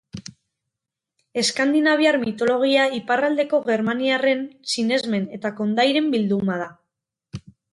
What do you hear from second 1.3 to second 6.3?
Eskandinaviar mitologia iparraldeko germaniarren sinesmen eta kondairen